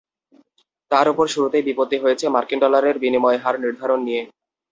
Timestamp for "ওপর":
1.09-1.25